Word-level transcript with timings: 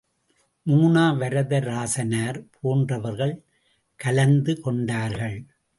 மு. 0.63 0.89
வரதராசனார் 1.19 2.45
போன்றவர்கள் 2.61 3.43
கலந்து 3.95 4.61
கொண்டார்கள். 4.61 5.45